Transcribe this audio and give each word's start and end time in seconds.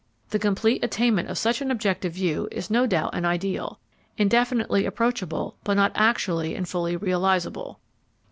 The 0.31 0.39
complete 0.39 0.83
attainment 0.83 1.29
of 1.29 1.37
such 1.37 1.61
an 1.61 1.69
objective 1.69 2.13
view 2.13 2.47
is 2.51 2.71
no 2.71 2.87
doubt 2.87 3.13
an 3.13 3.23
ideal, 3.23 3.77
indefinitely 4.17 4.83
approachable, 4.87 5.57
but 5.63 5.75
not 5.75 5.91
actually 5.93 6.55
and 6.55 6.67
fully 6.67 6.97
realisable. 6.97 7.79